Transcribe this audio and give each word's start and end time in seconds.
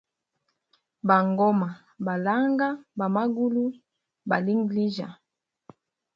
Bangoma 1.07 1.69
ba 2.05 2.13
langa, 2.25 2.69
bamangulu 2.97 3.63
balangilijya. 4.29 5.07